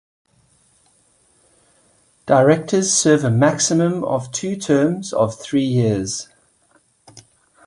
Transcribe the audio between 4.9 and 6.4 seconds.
of three years.